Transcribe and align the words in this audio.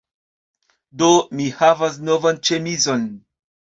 Do, 1.01 1.09
mi 1.41 1.47
havas 1.59 1.99
novan 2.09 2.43
ĉemizon 2.51 3.05